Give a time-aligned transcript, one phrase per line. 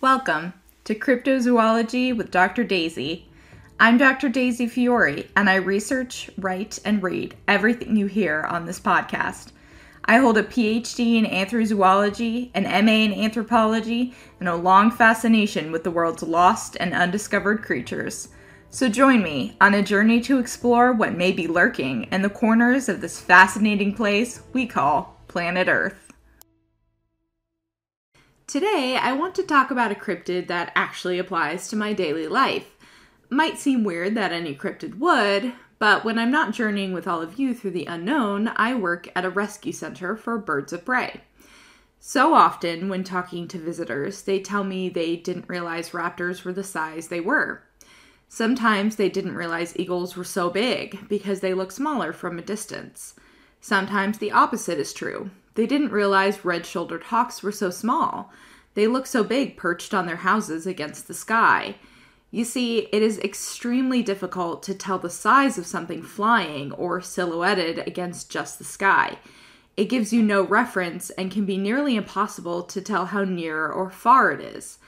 [0.00, 0.52] Welcome
[0.84, 2.62] to Cryptozoology with Dr.
[2.62, 3.26] Daisy.
[3.80, 4.28] I'm Dr.
[4.28, 9.50] Daisy Fiore, and I research, write, and read everything you hear on this podcast.
[10.04, 15.82] I hold a PhD in anthrozoology, an MA in anthropology, and a long fascination with
[15.82, 18.28] the world's lost and undiscovered creatures.
[18.70, 22.88] So join me on a journey to explore what may be lurking in the corners
[22.88, 26.07] of this fascinating place we call planet Earth.
[28.48, 32.76] Today, I want to talk about a cryptid that actually applies to my daily life.
[33.28, 37.38] Might seem weird that any cryptid would, but when I'm not journeying with all of
[37.38, 41.20] you through the unknown, I work at a rescue center for birds of prey.
[42.00, 46.64] So often, when talking to visitors, they tell me they didn't realize raptors were the
[46.64, 47.64] size they were.
[48.30, 53.12] Sometimes they didn't realize eagles were so big because they look smaller from a distance.
[53.60, 55.30] Sometimes the opposite is true.
[55.58, 58.30] They didn't realize red shouldered hawks were so small.
[58.78, 61.74] They look so big perched on their houses against the sky.
[62.30, 67.82] You see, it is extremely difficult to tell the size of something flying or silhouetted
[67.88, 69.18] against just the sky.
[69.76, 73.90] It gives you no reference and can be nearly impossible to tell how near or
[73.90, 74.78] far it is.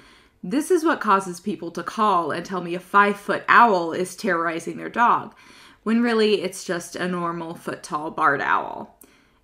[0.40, 4.14] This is what causes people to call and tell me a five foot owl is
[4.14, 5.34] terrorizing their dog,
[5.82, 8.99] when really it's just a normal foot tall barred owl.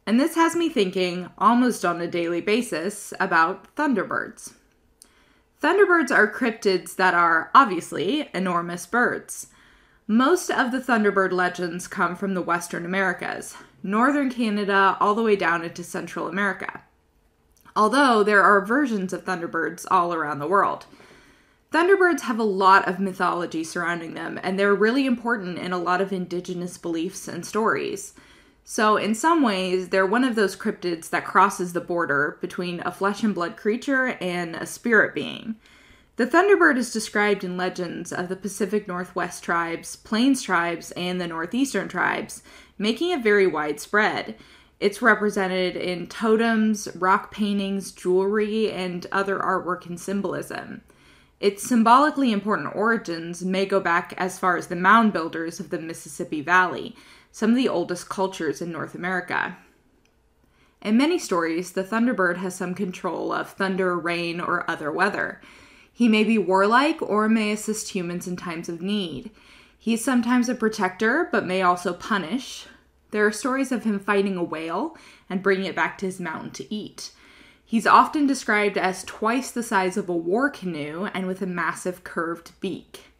[0.06, 4.54] And this has me thinking, almost on a daily basis, about thunderbirds.
[5.60, 9.48] Thunderbirds are cryptids that are obviously enormous birds.
[10.06, 15.34] Most of the Thunderbird legends come from the Western Americas, northern Canada, all the way
[15.34, 16.82] down into Central America.
[17.74, 20.86] Although there are versions of Thunderbirds all around the world.
[21.72, 26.00] Thunderbirds have a lot of mythology surrounding them, and they're really important in a lot
[26.00, 28.14] of indigenous beliefs and stories.
[28.68, 32.90] So, in some ways, they're one of those cryptids that crosses the border between a
[32.90, 35.54] flesh and blood creature and a spirit being.
[36.16, 41.28] The Thunderbird is described in legends of the Pacific Northwest tribes, Plains tribes, and the
[41.28, 42.42] Northeastern tribes,
[42.76, 44.34] making it very widespread.
[44.80, 50.82] It's represented in totems, rock paintings, jewelry, and other artwork and symbolism.
[51.38, 55.78] Its symbolically important origins may go back as far as the mound builders of the
[55.78, 56.96] Mississippi Valley,
[57.36, 59.58] some of the oldest cultures in North America.
[60.80, 65.42] In many stories, the Thunderbird has some control of thunder, rain, or other weather.
[65.92, 69.30] He may be warlike or may assist humans in times of need.
[69.78, 72.68] He is sometimes a protector, but may also punish.
[73.10, 74.96] There are stories of him fighting a whale
[75.28, 77.10] and bringing it back to his mountain to eat.
[77.66, 82.02] He's often described as twice the size of a war canoe and with a massive
[82.02, 83.10] curved beak.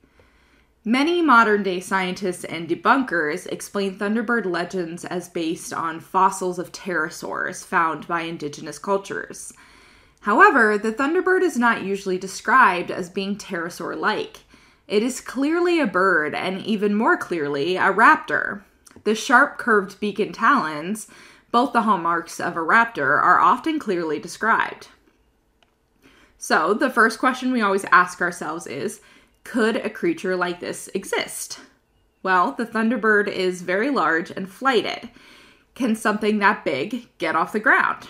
[0.89, 7.65] Many modern day scientists and debunkers explain Thunderbird legends as based on fossils of pterosaurs
[7.65, 9.53] found by indigenous cultures.
[10.21, 14.45] However, the Thunderbird is not usually described as being pterosaur like.
[14.87, 18.63] It is clearly a bird, and even more clearly, a raptor.
[19.03, 21.09] The sharp curved beak and talons,
[21.51, 24.87] both the hallmarks of a raptor, are often clearly described.
[26.39, 29.01] So, the first question we always ask ourselves is
[29.47, 31.61] could a creature like this exist?
[32.23, 35.09] Well, the Thunderbird is very large and flighted.
[35.77, 38.09] Can something that big get off the ground?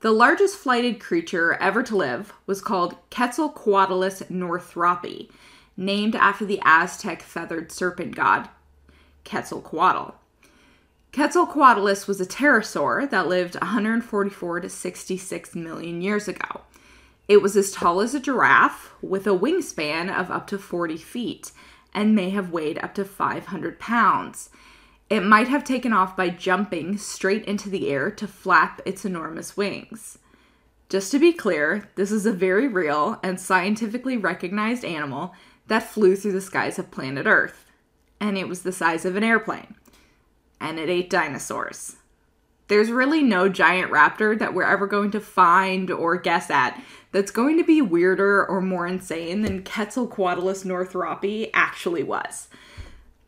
[0.00, 5.30] The largest flighted creature ever to live was called Quetzalcoatlus northropi,
[5.76, 8.48] named after the Aztec feathered serpent god
[9.24, 10.14] Quetzalcoatl.
[11.12, 16.62] Quetzalcoatlus was a pterosaur that lived 144 to 66 million years ago.
[17.28, 21.52] It was as tall as a giraffe with a wingspan of up to 40 feet
[21.94, 24.50] and may have weighed up to 500 pounds.
[25.08, 29.56] It might have taken off by jumping straight into the air to flap its enormous
[29.56, 30.18] wings.
[30.88, 35.34] Just to be clear, this is a very real and scientifically recognized animal
[35.68, 37.64] that flew through the skies of planet Earth,
[38.20, 39.74] and it was the size of an airplane.
[40.60, 41.96] And it ate dinosaurs.
[42.72, 47.30] There's really no giant raptor that we're ever going to find or guess at that's
[47.30, 52.48] going to be weirder or more insane than Quetzalcoatlus northropi actually was.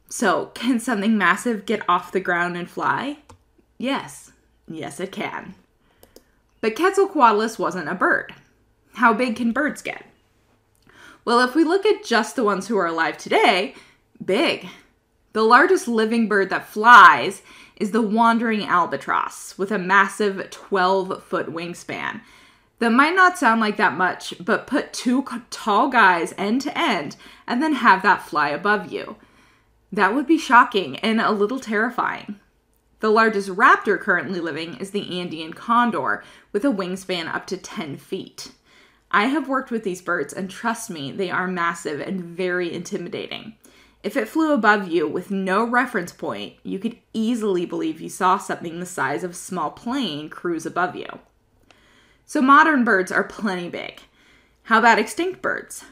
[0.08, 3.18] So, can something massive get off the ground and fly?
[3.76, 4.32] Yes.
[4.66, 5.54] Yes, it can.
[6.62, 8.32] But Quetzalcoatlus wasn't a bird.
[8.94, 10.06] How big can birds get?
[11.26, 13.74] Well, if we look at just the ones who are alive today,
[14.24, 14.66] big.
[15.34, 17.42] The largest living bird that flies
[17.76, 22.20] is the wandering albatross with a massive 12 foot wingspan.
[22.78, 27.16] That might not sound like that much, but put two tall guys end to end
[27.46, 29.16] and then have that fly above you.
[29.92, 32.40] That would be shocking and a little terrifying.
[33.00, 37.98] The largest raptor currently living is the Andean condor, with a wingspan up to 10
[37.98, 38.52] feet.
[39.10, 43.56] I have worked with these birds, and trust me, they are massive and very intimidating.
[44.04, 48.36] If it flew above you with no reference point, you could easily believe you saw
[48.36, 51.08] something the size of a small plane cruise above you.
[52.26, 54.02] So, modern birds are plenty big.
[54.64, 55.84] How about extinct birds?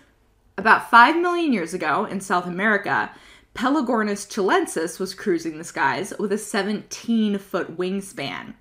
[0.58, 3.12] About 5 million years ago in South America,
[3.54, 8.52] Pelagornis chilensis was cruising the skies with a 17 foot wingspan.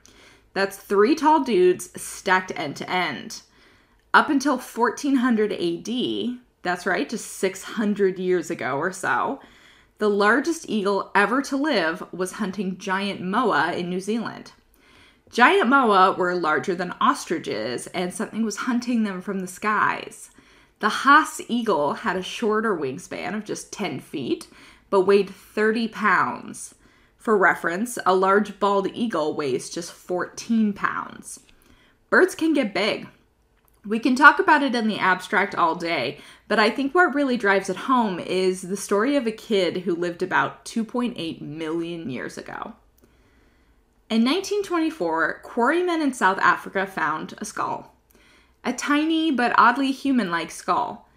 [0.54, 3.42] That's three tall dudes stacked end to end.
[4.13, 9.40] Up until 1400 AD, that's right, just 600 years ago or so,
[9.98, 14.52] the largest eagle ever to live was hunting giant moa in New Zealand.
[15.30, 20.31] Giant moa were larger than ostriches, and something was hunting them from the skies.
[20.80, 24.48] The Haast eagle had a shorter wingspan of just 10 feet,
[24.90, 26.75] but weighed 30 pounds.
[27.16, 31.40] For reference, a large bald eagle weighs just 14 pounds.
[32.10, 33.07] Birds can get big.
[33.86, 37.36] We can talk about it in the abstract all day, but I think what really
[37.36, 42.38] drives it home is the story of a kid who lived about 2.8 million years
[42.38, 42.74] ago.
[44.12, 47.95] In 1924, quarrymen in South Africa found a skull.
[48.63, 51.10] A tiny but oddly human like skull.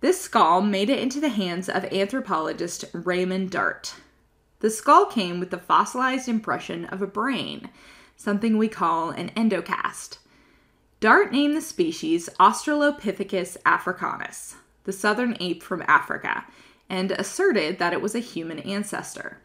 [0.00, 3.96] This skull made it into the hands of anthropologist Raymond Dart.
[4.60, 7.68] The skull came with the fossilized impression of a brain,
[8.16, 10.18] something we call an endocast.
[11.00, 16.44] Dart named the species Australopithecus africanus, the southern ape from Africa,
[16.90, 19.38] and asserted that it was a human ancestor.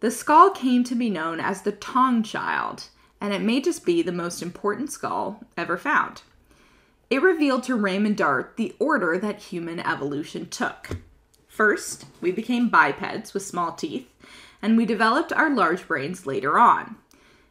[0.00, 2.88] The skull came to be known as the Taung Child,
[3.20, 6.22] and it may just be the most important skull ever found.
[7.10, 10.96] It revealed to Raymond Dart the order that human evolution took.
[11.48, 14.08] First, we became bipeds with small teeth,
[14.62, 16.96] and we developed our large brains later on.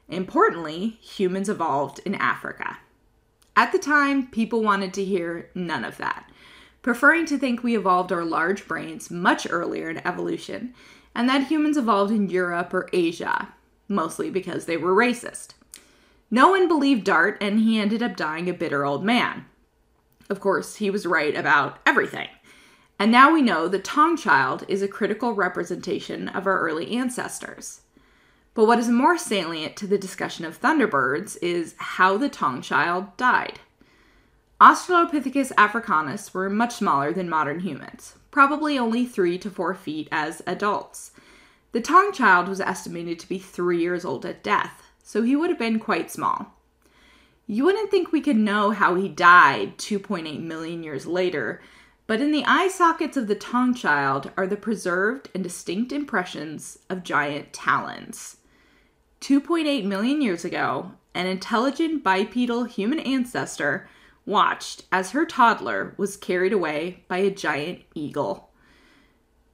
[0.09, 2.79] Importantly, humans evolved in Africa.
[3.57, 6.31] At the time, people wanted to hear none of that,
[6.83, 10.75] preferring to think we evolved our large brains much earlier in evolution
[11.15, 13.56] and that humans evolved in Europe or Asia,
[13.88, 15.56] mostly because they were racist.
[16.30, 19.45] No one believed Dart, and he ended up dying a bitter old man.
[20.30, 22.27] Of course, he was right about everything.
[23.00, 27.81] And now we know the Taung child is a critical representation of our early ancestors.
[28.57, 33.15] But what is more salient to the discussion of thunderbirds is how the Taung child
[33.15, 33.59] died.
[34.59, 40.42] Australopithecus africanus were much smaller than modern humans, probably only 3 to 4 feet as
[40.48, 41.12] adults.
[41.71, 45.51] The Taung child was estimated to be 3 years old at death, so he would
[45.51, 46.56] have been quite small.
[47.45, 51.62] You wouldn't think we could know how he died 2.8 million years later,
[52.07, 56.80] but in the eye sockets of the Taung child are the preserved and distinct impressions
[56.89, 58.36] of giant talons.
[59.21, 63.89] 2.8 million years ago, an intelligent bipedal human ancestor
[64.25, 68.51] watched as her toddler was carried away by a giant eagle.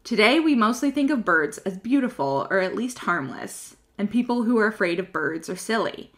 [0.03, 4.57] Today, we mostly think of birds as beautiful or at least harmless, and people who
[4.57, 6.11] are afraid of birds are silly.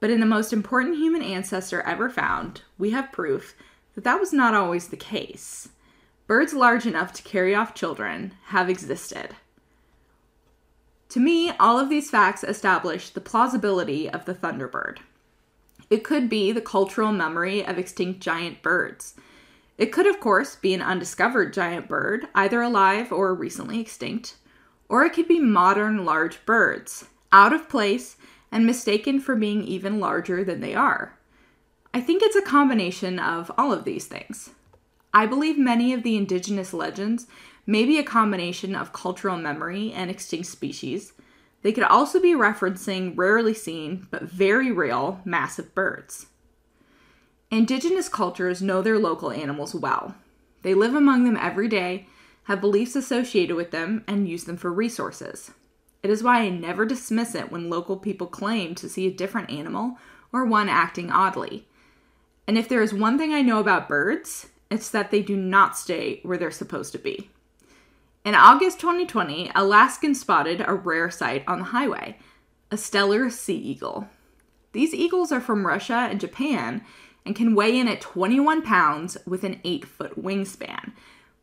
[0.00, 3.54] But in the most important human ancestor ever found, we have proof
[3.94, 5.68] that that was not always the case.
[6.26, 9.36] Birds large enough to carry off children have existed.
[11.12, 15.00] To me, all of these facts establish the plausibility of the thunderbird.
[15.90, 19.12] It could be the cultural memory of extinct giant birds.
[19.76, 24.36] It could, of course, be an undiscovered giant bird, either alive or recently extinct.
[24.88, 28.16] Or it could be modern large birds, out of place
[28.50, 31.18] and mistaken for being even larger than they are.
[31.92, 34.48] I think it's a combination of all of these things.
[35.12, 37.26] I believe many of the indigenous legends
[37.66, 41.12] may be a combination of cultural memory and extinct species,
[41.62, 46.26] they could also be referencing rarely seen but very real massive birds.
[47.50, 50.14] Indigenous cultures know their local animals well.
[50.62, 52.06] They live among them every day,
[52.44, 55.52] have beliefs associated with them, and use them for resources.
[56.02, 59.50] It is why I never dismiss it when local people claim to see a different
[59.50, 59.98] animal
[60.32, 61.68] or one acting oddly.
[62.46, 65.76] And if there is one thing I know about birds, it's that they do not
[65.76, 67.30] stay where they're supposed to be.
[68.24, 72.18] In August 2020, Alaskans spotted a rare sight on the highway
[72.70, 74.08] a Steller sea eagle.
[74.70, 76.84] These eagles are from Russia and Japan
[77.26, 80.92] and can weigh in at 21 pounds with an 8 foot wingspan,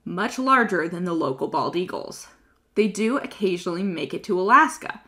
[0.06, 2.28] much larger than the local bald eagles.
[2.76, 5.02] They do occasionally make it to Alaska.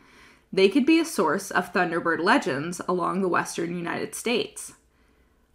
[0.52, 4.74] They could be a source of Thunderbird legends along the western United States.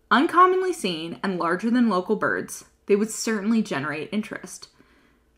[0.09, 4.69] Uncommonly seen and larger than local birds, they would certainly generate interest.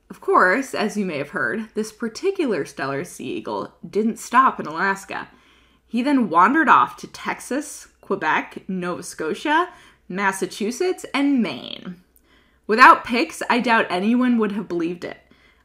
[0.10, 4.66] Of course, as you may have heard, this particular Steller sea eagle didn't stop in
[4.66, 5.30] Alaska.
[5.88, 9.70] He then wandered off to Texas, Quebec, Nova Scotia,
[10.08, 12.02] Massachusetts, and Maine.
[12.66, 15.18] Without pics, I doubt anyone would have believed it.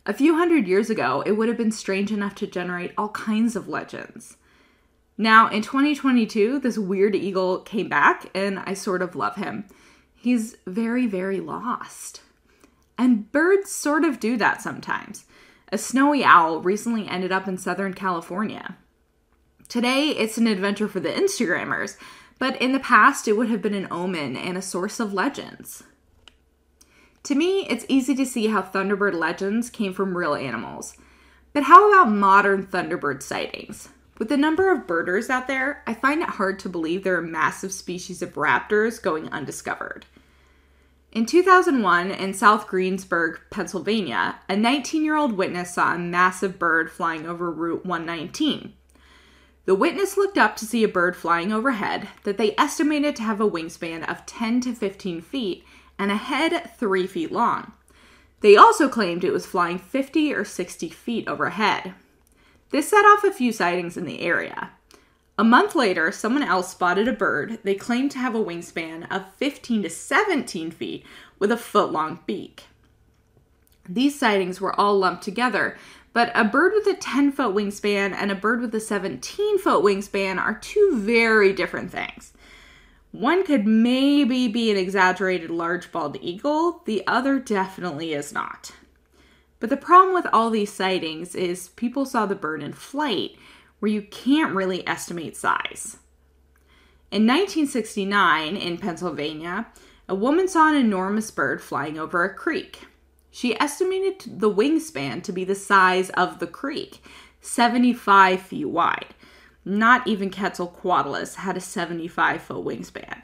[0.04, 3.56] A few hundred years ago, it would have been strange enough to generate all kinds
[3.56, 4.36] of legends.
[5.16, 9.64] Now, in 2022, this weird eagle came back, and I sort of love him.
[10.14, 12.20] He's very, very lost.
[12.96, 15.24] And birds sort of do that sometimes.
[15.72, 18.76] A snowy owl recently ended up in Southern California.
[19.68, 21.96] Today, it's an adventure for the Instagrammers,
[22.38, 25.82] but in the past, it would have been an omen and a source of legends.
[27.24, 30.96] To me, it's easy to see how Thunderbird legends came from real animals.
[31.54, 33.88] But how about modern Thunderbird sightings?
[34.18, 37.22] With the number of birders out there, I find it hard to believe there are
[37.22, 40.04] massive species of raptors going undiscovered.
[41.14, 46.90] In 2001, in South Greensburg, Pennsylvania, a 19 year old witness saw a massive bird
[46.90, 48.72] flying over Route 119.
[49.64, 53.40] The witness looked up to see a bird flying overhead that they estimated to have
[53.40, 55.64] a wingspan of 10 to 15 feet
[56.00, 57.72] and a head 3 feet long.
[58.40, 61.94] They also claimed it was flying 50 or 60 feet overhead.
[62.70, 64.72] This set off a few sightings in the area.
[65.36, 69.32] A month later, someone else spotted a bird they claimed to have a wingspan of
[69.34, 71.04] 15 to 17 feet
[71.40, 72.64] with a foot long beak.
[73.88, 75.76] These sightings were all lumped together,
[76.12, 79.82] but a bird with a 10 foot wingspan and a bird with a 17 foot
[79.82, 82.32] wingspan are two very different things.
[83.10, 88.70] One could maybe be an exaggerated large bald eagle, the other definitely is not.
[89.58, 93.36] But the problem with all these sightings is people saw the bird in flight,
[93.78, 95.98] where you can't really estimate size.
[97.10, 99.66] In 1969, in Pennsylvania,
[100.08, 102.86] a woman saw an enormous bird flying over a creek.
[103.30, 107.02] She estimated the wingspan to be the size of the creek,
[107.40, 109.14] 75 feet wide.
[109.64, 113.22] Not even Quetzalcoatlus had a 75 foot wingspan.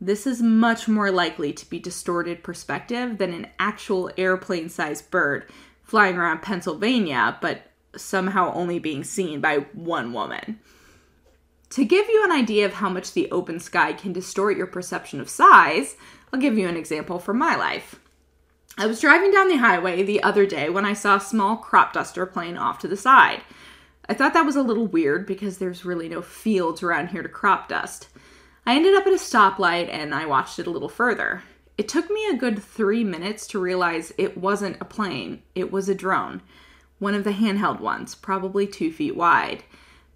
[0.00, 5.50] This is much more likely to be distorted perspective than an actual airplane sized bird
[5.82, 7.62] flying around Pennsylvania, but
[7.96, 10.60] somehow only being seen by one woman.
[11.70, 15.20] To give you an idea of how much the open sky can distort your perception
[15.20, 15.96] of size,
[16.32, 18.00] I'll give you an example from my life.
[18.78, 21.92] I was driving down the highway the other day when I saw a small crop
[21.92, 23.42] duster plane off to the side.
[24.08, 27.28] I thought that was a little weird because there's really no fields around here to
[27.28, 28.08] crop dust.
[28.64, 31.42] I ended up at a stoplight and I watched it a little further.
[31.76, 35.88] It took me a good three minutes to realize it wasn't a plane, it was
[35.88, 36.40] a drone.
[36.98, 39.64] One of the handheld ones, probably two feet wide.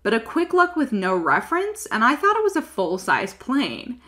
[0.03, 3.35] But a quick look with no reference, and I thought it was a full size
[3.35, 4.01] plane.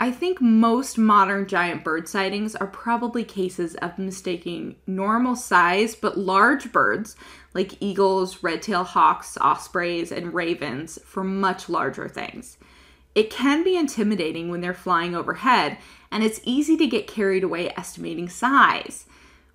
[0.00, 6.16] I think most modern giant bird sightings are probably cases of mistaking normal size but
[6.16, 7.16] large birds
[7.52, 12.58] like eagles, red tailed hawks, ospreys, and ravens for much larger things.
[13.16, 15.78] It can be intimidating when they're flying overhead,
[16.12, 19.06] and it's easy to get carried away estimating size.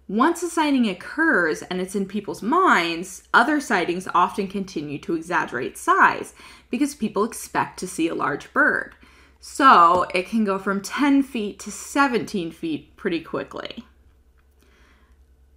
[0.08, 5.78] Once a sighting occurs and it's in people's minds, other sightings often continue to exaggerate
[5.78, 6.34] size
[6.70, 8.96] because people expect to see a large bird.
[9.40, 13.86] So it can go from 10 feet to 17 feet pretty quickly.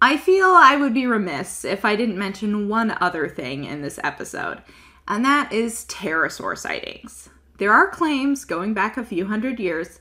[0.01, 3.99] I feel I would be remiss if I didn't mention one other thing in this
[4.03, 4.61] episode,
[5.07, 7.29] and that is pterosaur sightings.
[7.57, 9.99] There are claims going back a few hundred years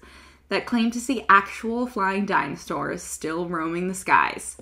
[0.48, 4.56] that claim to see actual flying dinosaurs still roaming the skies.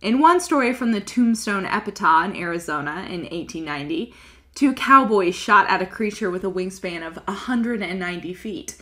[0.00, 4.14] In one story from the Tombstone Epitaph in Arizona in 1890,
[4.54, 8.76] two cowboys shot at a creature with a wingspan of 190 feet.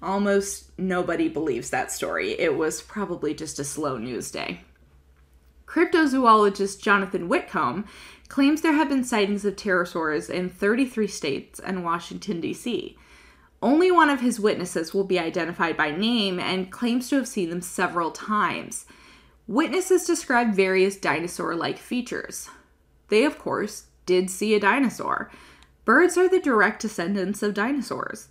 [0.00, 2.32] Almost nobody believes that story.
[2.32, 4.62] It was probably just a slow news day.
[5.66, 7.86] Cryptozoologist Jonathan Whitcomb
[8.28, 12.96] claims there have been sightings of pterosaurs in 33 states and Washington, D.C.
[13.62, 17.48] Only one of his witnesses will be identified by name and claims to have seen
[17.48, 18.86] them several times.
[19.46, 22.50] Witnesses describe various dinosaur like features.
[23.08, 25.30] They, of course, did see a dinosaur.
[25.84, 28.28] Birds are the direct descendants of dinosaurs.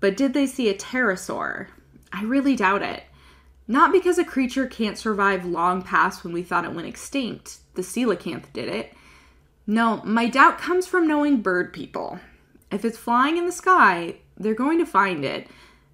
[0.00, 1.68] But did they see a pterosaur?
[2.12, 3.04] I really doubt it.
[3.66, 7.58] Not because a creature can't survive long past when we thought it went extinct.
[7.74, 8.94] The coelacanth did it.
[9.66, 12.20] No, my doubt comes from knowing bird people.
[12.70, 15.48] If it's flying in the sky, they're going to find it.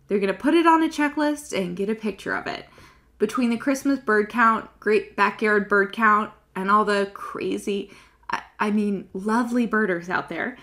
[0.07, 2.67] They're going to put it on a checklist and get a picture of it.
[3.19, 7.91] Between the Christmas bird count, great backyard bird count, and all the crazy,
[8.59, 10.57] I, mean, lovely birders out there,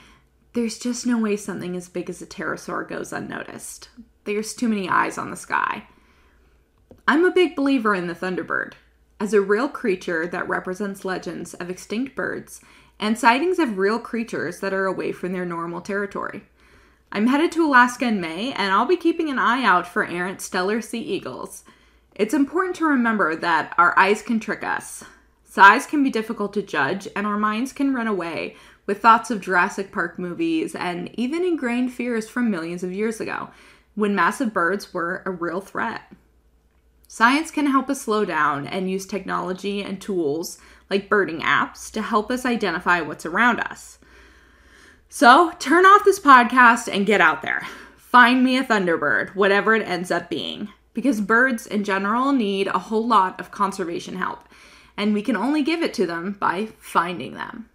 [0.54, 3.90] there's just no way something as big as a pterosaur goes unnoticed.
[4.26, 5.88] There's too many eyes on the sky.
[7.08, 8.74] I'm a big believer in the Thunderbird.
[9.20, 12.62] As a real creature that represents legends of extinct birds,
[13.00, 16.44] and sightings of real creatures that are away from their normal territory.
[17.14, 20.40] I'm headed to Alaska in May, and I'll be keeping an eye out for errant
[20.40, 21.66] Steller sea eagles.
[22.16, 25.04] It's important to remember that our eyes can trick us.
[25.44, 29.42] Size can be difficult to judge, and our minds can run away with thoughts of
[29.42, 33.50] Jurassic Park movies and even ingrained fears from millions of years ago,
[33.96, 36.04] when massive birds were a real threat.
[37.10, 42.02] Science can help us slow down and use technology and tools like birding apps to
[42.02, 44.00] help us identify what's around us.
[45.14, 47.68] So turn off this podcast and get out there.
[47.98, 52.80] Find me a Thunderbird, whatever it ends up being, because birds in general need a
[52.80, 54.48] whole lot of conservation help,
[54.96, 57.70] and we can only give it to them by finding them.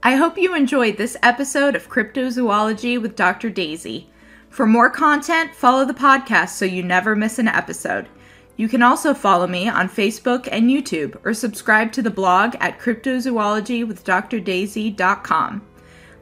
[0.00, 3.50] I hope you enjoyed this episode of Cryptozoology with Dr.
[3.50, 4.08] Daisy.
[4.48, 8.08] For more content, follow the podcast so you never miss an episode.
[8.56, 12.78] You can also follow me on Facebook and YouTube or subscribe to the blog at
[12.78, 15.66] cryptozoologywithdrdaisy.com.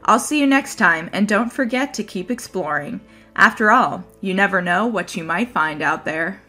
[0.03, 3.01] I'll see you next time, and don't forget to keep exploring.
[3.35, 6.41] After all, you never know what you might find out there.